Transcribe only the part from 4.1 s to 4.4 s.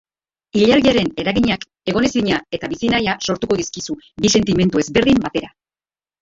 bi